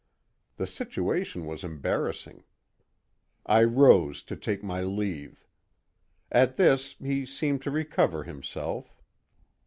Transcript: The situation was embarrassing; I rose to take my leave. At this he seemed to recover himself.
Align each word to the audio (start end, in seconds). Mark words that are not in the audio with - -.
The 0.55 0.65
situation 0.65 1.45
was 1.45 1.63
embarrassing; 1.63 2.43
I 3.45 3.63
rose 3.63 4.23
to 4.23 4.35
take 4.35 4.63
my 4.63 4.81
leave. 4.81 5.45
At 6.31 6.55
this 6.57 6.93
he 6.93 7.23
seemed 7.23 7.61
to 7.61 7.69
recover 7.69 8.23
himself. 8.23 8.97